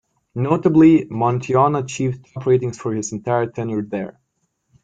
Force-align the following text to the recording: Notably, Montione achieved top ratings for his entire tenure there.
Notably, 0.33 1.05
Montione 1.11 1.75
achieved 1.77 2.25
top 2.33 2.47
ratings 2.47 2.75
for 2.79 2.91
his 2.95 3.11
entire 3.13 3.45
tenure 3.45 3.83
there. 3.83 4.19